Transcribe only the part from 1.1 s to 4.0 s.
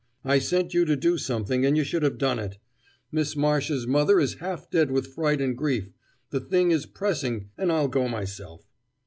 something, and you should have done it. Miss Marsh's